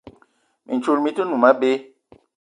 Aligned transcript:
Mintchoul 0.65 0.99
mi-te 1.03 1.21
noum 1.25 1.45
abé. 1.49 1.71